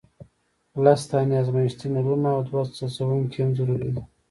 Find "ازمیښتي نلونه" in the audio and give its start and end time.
1.41-2.29